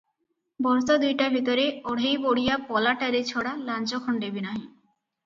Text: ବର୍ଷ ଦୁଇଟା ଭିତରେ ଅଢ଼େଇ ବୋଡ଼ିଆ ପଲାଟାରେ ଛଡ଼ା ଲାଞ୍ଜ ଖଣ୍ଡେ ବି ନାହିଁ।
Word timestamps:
ବର୍ଷ 0.67 0.93
ଦୁଇଟା 1.03 1.27
ଭିତରେ 1.33 1.65
ଅଢ଼େଇ 1.91 2.15
ବୋଡ଼ିଆ 2.23 2.57
ପଲାଟାରେ 2.71 3.21
ଛଡ଼ା 3.33 3.53
ଲାଞ୍ଜ 3.69 4.01
ଖଣ୍ଡେ 4.07 4.33
ବି 4.39 4.45
ନାହିଁ। 4.49 4.65